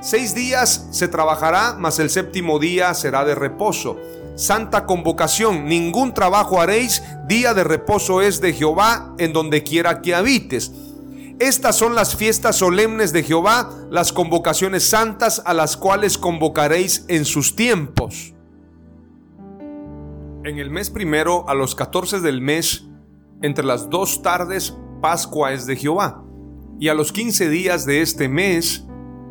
[0.00, 3.96] Seis días se trabajará, mas el séptimo día será de reposo.
[4.36, 10.14] Santa convocación, ningún trabajo haréis, día de reposo es de Jehová en donde quiera que
[10.14, 10.70] habites.
[11.40, 17.24] Estas son las fiestas solemnes de Jehová, las convocaciones santas a las cuales convocaréis en
[17.24, 18.34] sus tiempos.
[20.44, 22.88] En el mes primero, a los 14 del mes,
[23.42, 26.24] entre las dos tardes, Pascua es de Jehová.
[26.80, 28.84] Y a los 15 días de este mes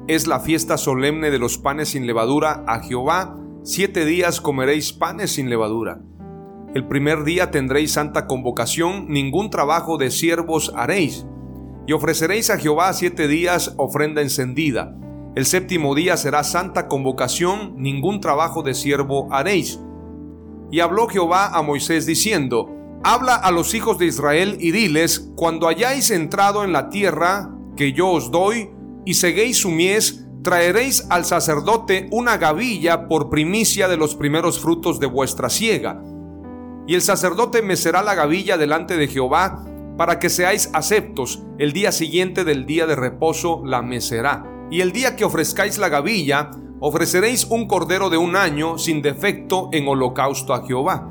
[0.07, 3.37] es la fiesta solemne de los panes sin levadura a Jehová.
[3.63, 5.99] Siete días comeréis panes sin levadura.
[6.73, 11.25] El primer día tendréis santa convocación, ningún trabajo de siervos haréis.
[11.87, 14.95] Y ofreceréis a Jehová siete días ofrenda encendida.
[15.35, 19.81] El séptimo día será santa convocación, ningún trabajo de siervo haréis
[20.71, 22.69] y habló Jehová a Moisés diciendo,
[23.03, 27.93] Habla a los hijos de Israel y diles, cuando hayáis entrado en la tierra que
[27.93, 28.69] yo os doy,
[29.05, 34.99] y seguéis su mies, traeréis al sacerdote una gavilla por primicia de los primeros frutos
[34.99, 36.01] de vuestra siega.
[36.87, 39.65] Y el sacerdote mecerá la gavilla delante de Jehová,
[39.97, 44.45] para que seáis aceptos, el día siguiente del día de reposo la mecerá.
[44.69, 49.69] Y el día que ofrezcáis la gavilla, ofreceréis un cordero de un año sin defecto
[49.71, 51.07] en holocausto a Jehová.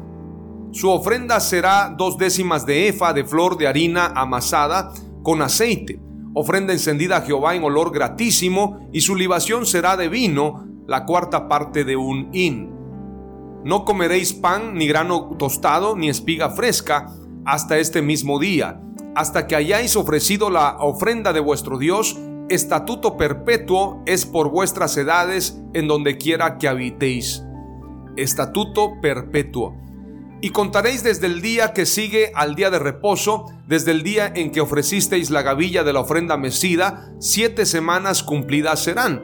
[0.72, 6.00] Su ofrenda será dos décimas de efa de flor de harina amasada con aceite,
[6.34, 11.48] ofrenda encendida a Jehová en olor gratísimo, y su libación será de vino, la cuarta
[11.48, 12.72] parte de un hin.
[13.64, 18.80] No comeréis pan, ni grano tostado, ni espiga fresca, hasta este mismo día,
[19.14, 22.18] hasta que hayáis ofrecido la ofrenda de vuestro Dios
[22.50, 27.44] estatuto perpetuo es por vuestras edades en donde quiera que habitéis.
[28.16, 29.76] Estatuto perpetuo.
[30.42, 34.50] Y contaréis desde el día que sigue al día de reposo, desde el día en
[34.50, 39.22] que ofrecisteis la gavilla de la ofrenda mecida, siete semanas cumplidas serán.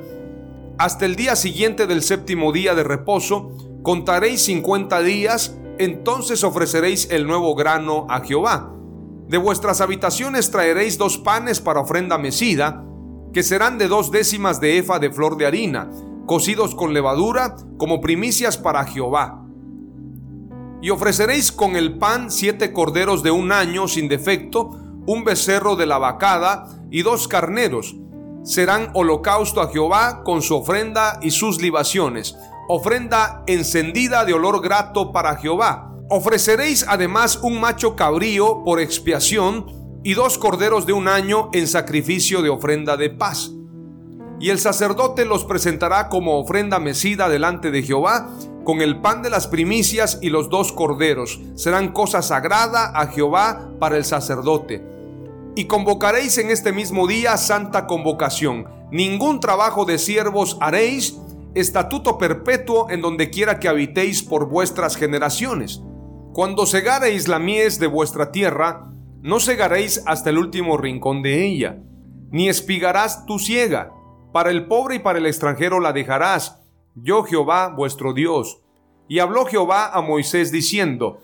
[0.78, 3.50] Hasta el día siguiente del séptimo día de reposo,
[3.82, 8.72] contaréis cincuenta días, entonces ofreceréis el nuevo grano a Jehová.
[9.26, 12.84] De vuestras habitaciones traeréis dos panes para ofrenda mecida,
[13.36, 15.90] que serán de dos décimas de efa de flor de harina,
[16.24, 19.44] cocidos con levadura, como primicias para Jehová.
[20.80, 24.70] Y ofreceréis con el pan siete corderos de un año sin defecto,
[25.06, 27.94] un becerro de la vacada y dos carneros.
[28.42, 32.38] Serán holocausto a Jehová con su ofrenda y sus libaciones,
[32.70, 35.92] ofrenda encendida de olor grato para Jehová.
[36.08, 39.66] Ofreceréis además un macho cabrío por expiación
[40.06, 43.50] y dos corderos de un año en sacrificio de ofrenda de paz.
[44.38, 48.30] Y el sacerdote los presentará como ofrenda mecida delante de Jehová,
[48.62, 51.40] con el pan de las primicias y los dos corderos.
[51.56, 54.80] Serán cosa sagrada a Jehová para el sacerdote.
[55.56, 58.68] Y convocaréis en este mismo día santa convocación.
[58.92, 61.18] Ningún trabajo de siervos haréis,
[61.56, 65.82] estatuto perpetuo en donde quiera que habitéis por vuestras generaciones.
[66.32, 71.78] Cuando segareis la mies de vuestra tierra, no segaréis hasta el último rincón de ella,
[72.30, 73.92] ni espigarás tu ciega.
[74.32, 76.62] Para el pobre y para el extranjero la dejarás,
[76.94, 78.62] yo Jehová vuestro Dios.
[79.08, 81.20] Y habló Jehová a Moisés diciendo,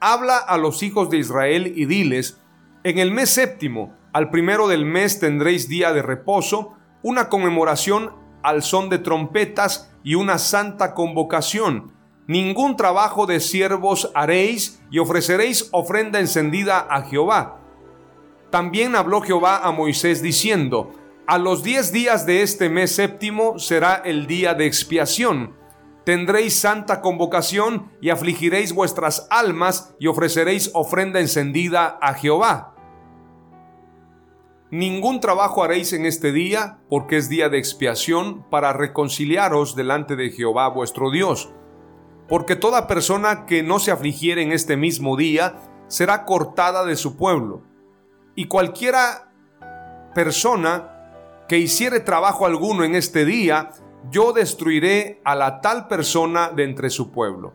[0.00, 2.40] Habla a los hijos de Israel y diles,
[2.84, 8.62] en el mes séptimo, al primero del mes tendréis día de reposo, una conmemoración al
[8.62, 11.95] son de trompetas y una santa convocación
[12.26, 17.60] ningún trabajo de siervos haréis y ofreceréis ofrenda encendida a Jehová.
[18.50, 20.92] También habló Jehová a Moisés diciendo,
[21.26, 25.56] a los diez días de este mes séptimo será el día de expiación.
[26.04, 32.74] Tendréis santa convocación y afligiréis vuestras almas y ofreceréis ofrenda encendida a Jehová.
[34.70, 40.30] Ningún trabajo haréis en este día, porque es día de expiación, para reconciliaros delante de
[40.30, 41.52] Jehová vuestro Dios
[42.28, 47.16] porque toda persona que no se afligiere en este mismo día será cortada de su
[47.16, 47.62] pueblo.
[48.34, 49.32] Y cualquiera
[50.14, 53.70] persona que hiciere trabajo alguno en este día,
[54.10, 57.54] yo destruiré a la tal persona de entre su pueblo.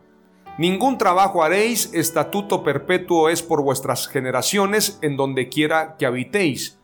[0.58, 6.78] Ningún trabajo haréis, estatuto perpetuo es por vuestras generaciones en donde quiera que habitéis.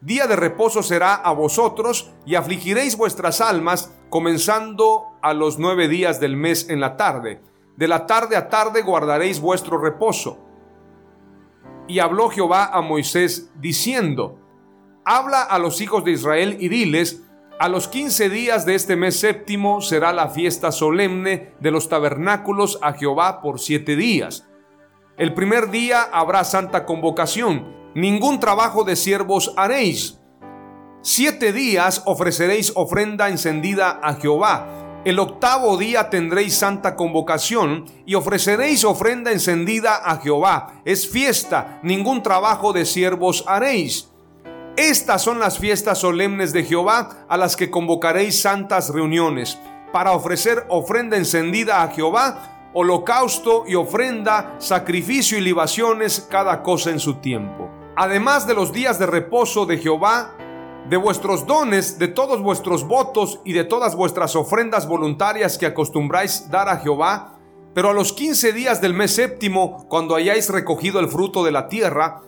[0.00, 6.20] Día de reposo será a vosotros y afligiréis vuestras almas comenzando a los nueve días
[6.20, 7.40] del mes en la tarde.
[7.76, 10.38] De la tarde a tarde guardaréis vuestro reposo.
[11.88, 14.38] Y habló Jehová a Moisés diciendo,
[15.04, 17.24] Habla a los hijos de Israel y diles,
[17.58, 22.78] a los quince días de este mes séptimo será la fiesta solemne de los tabernáculos
[22.82, 24.46] a Jehová por siete días.
[25.16, 30.18] El primer día habrá santa convocación ningún trabajo de siervos haréis.
[31.00, 34.66] Siete días ofreceréis ofrenda encendida a Jehová.
[35.04, 40.82] El octavo día tendréis santa convocación y ofreceréis ofrenda encendida a Jehová.
[40.84, 44.10] Es fiesta, ningún trabajo de siervos haréis.
[44.76, 49.58] Estas son las fiestas solemnes de Jehová a las que convocaréis santas reuniones,
[49.92, 57.00] para ofrecer ofrenda encendida a Jehová, holocausto y ofrenda, sacrificio y libaciones, cada cosa en
[57.00, 60.36] su tiempo además de los días de reposo de Jehová,
[60.88, 66.48] de vuestros dones, de todos vuestros votos y de todas vuestras ofrendas voluntarias que acostumbráis
[66.48, 67.40] dar a Jehová,
[67.74, 71.66] pero a los quince días del mes séptimo, cuando hayáis recogido el fruto de la
[71.66, 72.22] tierra,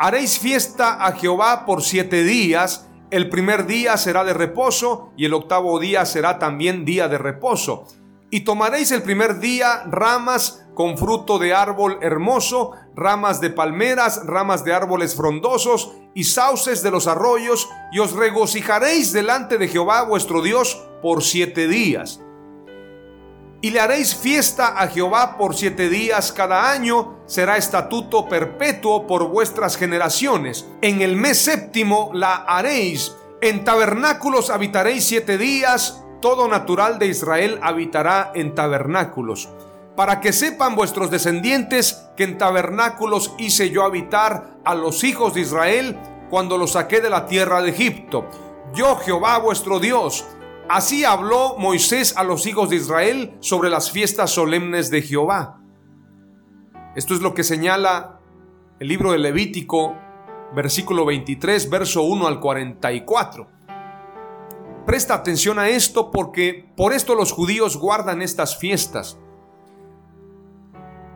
[0.00, 5.34] haréis fiesta a Jehová por siete días, el primer día será de reposo y el
[5.34, 7.86] octavo día será también día de reposo.
[8.30, 14.64] Y tomaréis el primer día ramas con fruto de árbol hermoso, ramas de palmeras, ramas
[14.64, 20.42] de árboles frondosos y sauces de los arroyos, y os regocijaréis delante de Jehová vuestro
[20.42, 22.20] Dios por siete días.
[23.60, 29.28] Y le haréis fiesta a Jehová por siete días cada año, será estatuto perpetuo por
[29.28, 30.68] vuestras generaciones.
[30.80, 33.16] En el mes séptimo la haréis.
[33.40, 39.48] En tabernáculos habitaréis siete días, todo natural de Israel habitará en tabernáculos
[39.98, 45.40] para que sepan vuestros descendientes que en tabernáculos hice yo habitar a los hijos de
[45.40, 45.98] Israel
[46.30, 48.24] cuando los saqué de la tierra de Egipto.
[48.72, 50.24] Yo Jehová vuestro Dios.
[50.68, 55.60] Así habló Moisés a los hijos de Israel sobre las fiestas solemnes de Jehová.
[56.94, 58.20] Esto es lo que señala
[58.78, 59.96] el libro de Levítico,
[60.54, 63.57] versículo 23, verso 1 al 44.
[64.88, 69.18] Presta atención a esto porque por esto los judíos guardan estas fiestas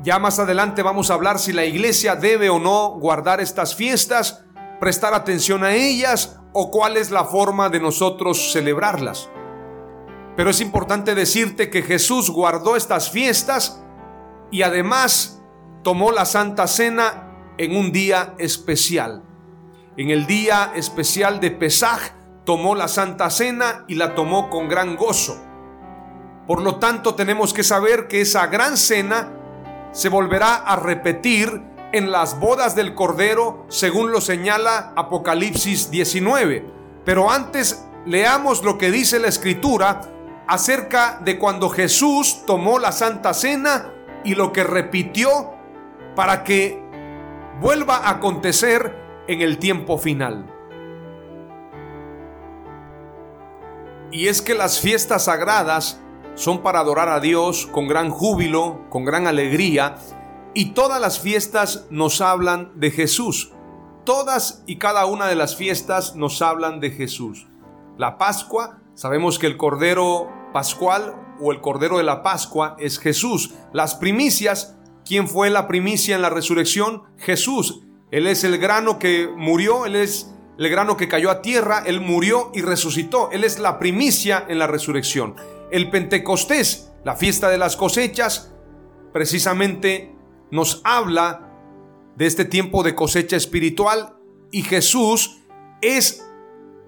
[0.03, 4.45] ya más adelante vamos a hablar si la iglesia debe o no guardar estas fiestas,
[4.81, 9.31] prestar atención a ellas o cuál es la forma de nosotros celebrarlas.
[10.37, 13.81] Pero es importante decirte que Jesús guardó estas fiestas
[14.51, 15.41] y además
[15.85, 19.23] tomó la Santa Cena en un día especial.
[19.97, 22.01] En el día especial de Pesaj
[22.45, 25.41] tomó la Santa Cena y la tomó con gran gozo.
[26.47, 29.31] Por lo tanto, tenemos que saber que esa gran cena
[29.93, 31.63] se volverá a repetir
[31.93, 36.67] en las bodas del Cordero, según lo señala Apocalipsis 19.
[37.05, 40.01] Pero antes leamos lo que dice la Escritura
[40.49, 43.93] acerca de cuando Jesús tomó la Santa Cena
[44.25, 45.53] y lo que repitió
[46.17, 46.83] para que
[47.61, 48.97] vuelva a acontecer
[49.29, 50.47] en el tiempo final.
[54.13, 55.99] Y es que las fiestas sagradas
[56.35, 59.97] son para adorar a Dios con gran júbilo, con gran alegría,
[60.55, 63.53] y todas las fiestas nos hablan de Jesús.
[64.05, 67.47] Todas y cada una de las fiestas nos hablan de Jesús.
[67.97, 73.55] La Pascua, sabemos que el Cordero Pascual o el Cordero de la Pascua es Jesús.
[73.73, 77.05] Las primicias, ¿quién fue la primicia en la resurrección?
[77.17, 77.81] Jesús.
[78.11, 82.01] Él es el grano que murió, Él es el grano que cayó a tierra, Él
[82.01, 83.31] murió y resucitó.
[83.33, 85.37] Él es la primicia en la resurrección.
[85.71, 88.53] El Pentecostés, la fiesta de las cosechas,
[89.13, 90.15] precisamente
[90.51, 91.49] nos habla
[92.17, 94.17] de este tiempo de cosecha espiritual
[94.51, 95.41] y Jesús
[95.81, 96.29] es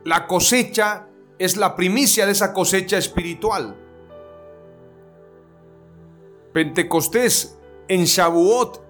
[0.05, 1.09] la cosecha,
[1.39, 3.77] es la primicia de esa cosecha espiritual.
[6.53, 7.59] Pentecostés
[7.89, 8.83] en Shavuot,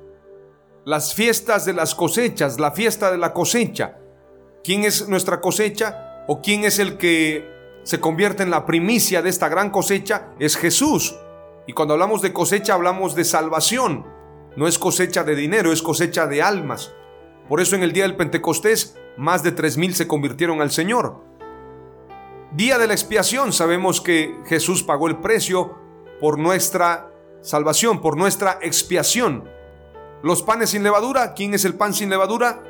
[0.84, 3.98] las fiestas de las cosechas, la fiesta de la cosecha.
[4.64, 6.24] ¿Quién es nuestra cosecha?
[6.26, 7.52] ¿O quién es el que
[7.82, 10.30] se convierte en la primicia de esta gran cosecha?
[10.38, 11.14] Es Jesús.
[11.66, 14.06] Y cuando hablamos de cosecha hablamos de salvación.
[14.56, 16.94] No es cosecha de dinero, es cosecha de almas.
[17.46, 21.22] Por eso en el día del Pentecostés más de tres mil se convirtieron al Señor.
[22.52, 25.76] Día de la expiación, sabemos que Jesús pagó el precio
[26.20, 27.10] por nuestra
[27.42, 29.44] salvación, por nuestra expiación.
[30.22, 32.62] Los panes sin levadura, ¿quién es el pan sin levadura?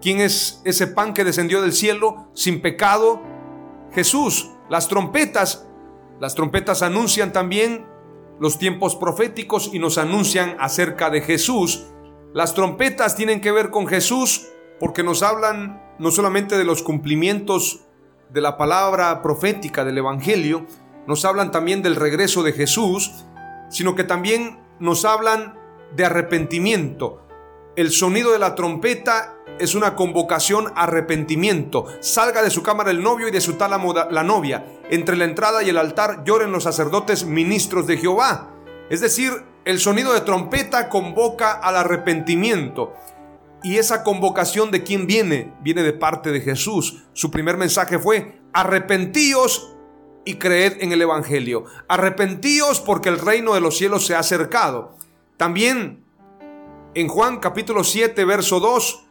[0.00, 3.20] ¿Quién es ese pan que descendió del cielo sin pecado?
[3.92, 4.50] Jesús.
[4.68, 5.66] Las trompetas,
[6.20, 7.86] las trompetas anuncian también
[8.38, 11.86] los tiempos proféticos y nos anuncian acerca de Jesús.
[12.32, 14.46] Las trompetas tienen que ver con Jesús
[14.78, 17.80] porque nos hablan no solamente de los cumplimientos
[18.30, 20.66] de la palabra profética del Evangelio,
[21.06, 23.12] nos hablan también del regreso de Jesús,
[23.68, 25.58] sino que también nos hablan
[25.94, 27.26] de arrepentimiento.
[27.80, 31.86] El sonido de la trompeta es una convocación a arrepentimiento.
[32.00, 34.66] Salga de su cámara el novio y de su tálamo la novia.
[34.90, 38.54] Entre la entrada y el altar lloren los sacerdotes ministros de Jehová.
[38.90, 39.32] Es decir,
[39.64, 42.92] el sonido de trompeta convoca al arrepentimiento.
[43.62, 45.54] Y esa convocación de quién viene?
[45.62, 47.04] Viene de parte de Jesús.
[47.14, 49.74] Su primer mensaje fue, arrepentíos
[50.26, 51.64] y creed en el Evangelio.
[51.88, 54.98] Arrepentíos porque el reino de los cielos se ha acercado.
[55.38, 56.09] También
[56.94, 59.06] en Juan capítulo 7, verso 2,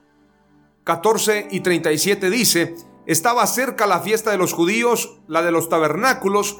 [0.84, 2.76] 14 y 37 dice,
[3.06, 6.58] estaba cerca la fiesta de los judíos, la de los tabernáculos,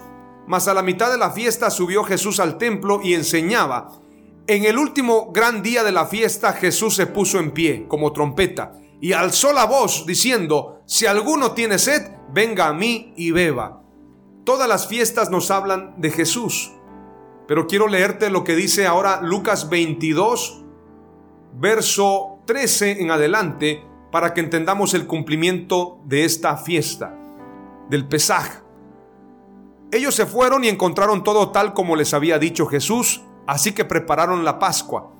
[0.48, 3.92] mas a la mitad de la fiesta subió Jesús al templo y enseñaba.
[4.48, 8.74] En el último gran día de la fiesta Jesús se puso en pie como trompeta
[9.02, 12.02] y alzó la voz diciendo, si alguno tiene sed,
[12.34, 13.84] venga a mí y beba.
[14.46, 16.72] Todas las fiestas nos hablan de Jesús,
[17.48, 20.66] pero quiero leerte lo que dice ahora Lucas 22,
[21.54, 27.16] verso 13 en adelante, para que entendamos el cumplimiento de esta fiesta,
[27.90, 28.64] del Pesaj.
[29.92, 34.46] Ellos se fueron y encontraron todo tal como les había dicho Jesús, así que prepararon
[34.46, 35.12] la Pascua.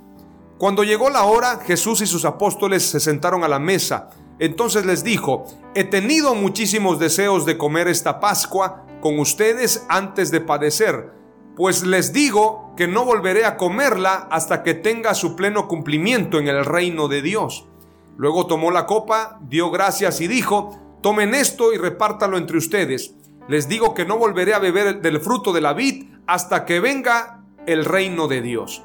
[0.58, 4.10] Cuando llegó la hora, Jesús y sus apóstoles se sentaron a la mesa.
[4.40, 10.42] Entonces les dijo, he tenido muchísimos deseos de comer esta Pascua con ustedes antes de
[10.42, 11.12] padecer,
[11.56, 16.48] pues les digo que no volveré a comerla hasta que tenga su pleno cumplimiento en
[16.48, 17.68] el reino de Dios.
[18.16, 23.16] Luego tomó la copa, dio gracias y dijo, tomen esto y repártalo entre ustedes.
[23.50, 27.44] Les digo que no volveré a beber del fruto de la vid hasta que venga
[27.66, 28.82] el reino de Dios.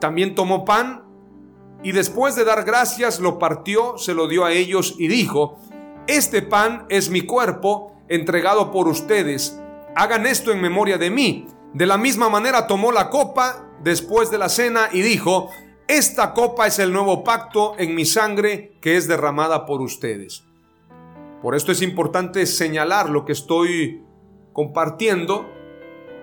[0.00, 1.04] También tomó pan
[1.84, 5.60] y después de dar gracias lo partió, se lo dio a ellos y dijo,
[6.08, 9.60] este pan es mi cuerpo entregado por ustedes.
[9.94, 11.46] Hagan esto en memoria de mí.
[11.74, 15.50] De la misma manera tomó la copa después de la cena y dijo,
[15.88, 20.44] esta copa es el nuevo pacto en mi sangre que es derramada por ustedes.
[21.42, 24.04] Por esto es importante señalar lo que estoy
[24.52, 25.50] compartiendo,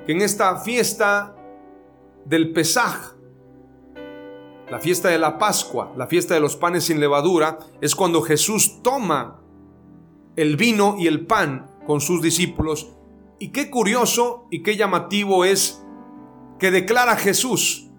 [0.06, 1.36] que en esta fiesta
[2.26, 3.16] del Pesaj,
[4.70, 8.82] la fiesta de la Pascua, la fiesta de los panes sin levadura, es cuando Jesús
[8.84, 9.42] toma
[10.36, 12.92] el vino y el pan con sus discípulos.
[13.40, 15.82] Y qué curioso y qué llamativo es
[16.60, 17.90] que declara Jesús,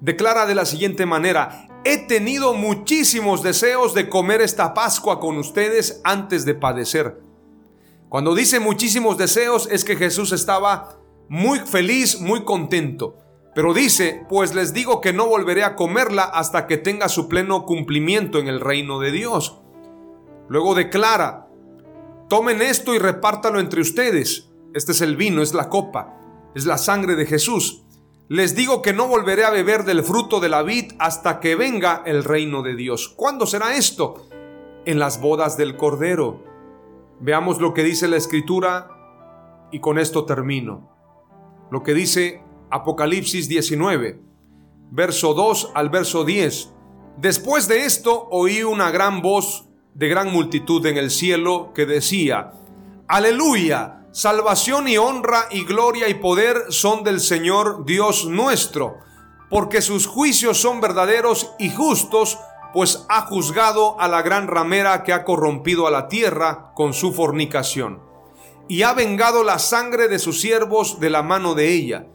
[0.00, 6.00] declara de la siguiente manera, he tenido muchísimos deseos de comer esta Pascua con ustedes
[6.02, 7.20] antes de padecer.
[8.08, 13.16] Cuando dice muchísimos deseos es que Jesús estaba muy feliz, muy contento.
[13.54, 17.64] Pero dice, pues les digo que no volveré a comerla hasta que tenga su pleno
[17.66, 19.60] cumplimiento en el reino de Dios.
[20.48, 21.48] Luego declara,
[22.28, 24.51] tomen esto y repártalo entre ustedes.
[24.74, 26.18] Este es el vino, es la copa,
[26.54, 27.82] es la sangre de Jesús.
[28.28, 32.02] Les digo que no volveré a beber del fruto de la vid hasta que venga
[32.06, 33.08] el reino de Dios.
[33.08, 34.26] ¿Cuándo será esto?
[34.86, 36.42] En las bodas del Cordero.
[37.20, 38.88] Veamos lo que dice la Escritura
[39.70, 40.88] y con esto termino.
[41.70, 44.22] Lo que dice Apocalipsis 19,
[44.90, 46.70] verso 2 al verso 10.
[47.18, 52.52] Después de esto oí una gran voz de gran multitud en el cielo que decía,
[53.08, 58.98] Aleluya, salvación y honra y gloria y poder son del Señor Dios nuestro,
[59.50, 62.38] porque sus juicios son verdaderos y justos,
[62.72, 67.12] pues ha juzgado a la gran ramera que ha corrompido a la tierra con su
[67.12, 68.00] fornicación,
[68.68, 72.06] y ha vengado la sangre de sus siervos de la mano de ella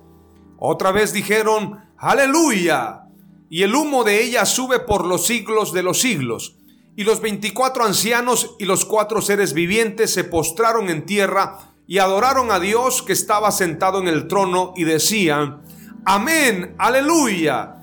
[0.57, 3.03] otra vez dijeron, aleluya.
[3.49, 6.57] Y el humo de ella sube por los siglos de los siglos.
[6.95, 12.51] Y los veinticuatro ancianos y los cuatro seres vivientes se postraron en tierra y adoraron
[12.51, 15.61] a Dios que estaba sentado en el trono y decían,
[16.05, 17.77] amén, aleluya.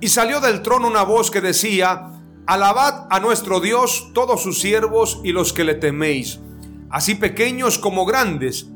[0.00, 2.10] Y salió del trono una voz que decía,
[2.46, 6.40] alabad a nuestro Dios todos sus siervos y los que le teméis,
[6.88, 8.66] así pequeños como grandes.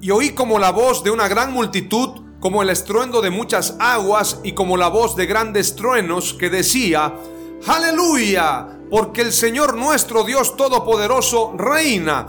[0.00, 4.40] Y oí como la voz de una gran multitud como el estruendo de muchas aguas
[4.44, 7.14] y como la voz de grandes truenos que decía,
[7.66, 12.28] aleluya, porque el Señor nuestro Dios Todopoderoso reina.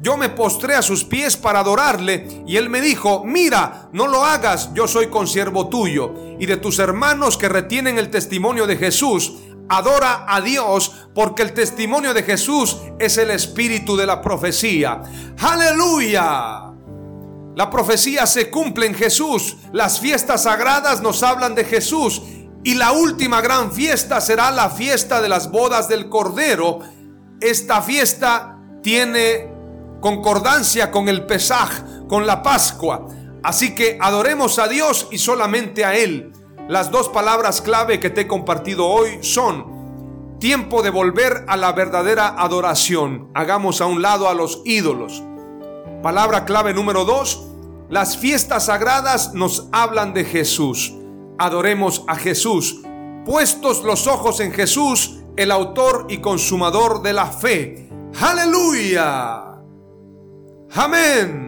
[0.00, 2.42] Yo me postré a sus pies para adorarle.
[2.46, 6.14] Y él me dijo, mira, no lo hagas, yo soy consiervo tuyo.
[6.38, 9.34] Y de tus hermanos que retienen el testimonio de Jesús,
[9.68, 15.02] adora a Dios, porque el testimonio de Jesús es el espíritu de la profecía.
[15.40, 16.72] Aleluya.
[17.56, 19.56] La profecía se cumple en Jesús.
[19.72, 22.22] Las fiestas sagradas nos hablan de Jesús.
[22.62, 26.80] Y la última gran fiesta será la fiesta de las bodas del Cordero.
[27.40, 29.57] Esta fiesta tiene
[30.00, 33.06] concordancia con el Pesaj, con la Pascua.
[33.42, 36.32] Así que adoremos a Dios y solamente a Él.
[36.68, 41.72] Las dos palabras clave que te he compartido hoy son tiempo de volver a la
[41.72, 43.30] verdadera adoración.
[43.34, 45.22] Hagamos a un lado a los ídolos.
[46.02, 47.48] Palabra clave número dos,
[47.88, 50.94] las fiestas sagradas nos hablan de Jesús.
[51.38, 52.82] Adoremos a Jesús.
[53.24, 57.88] Puestos los ojos en Jesús, el autor y consumador de la fe.
[58.20, 59.57] Aleluya.
[60.74, 61.47] Amén.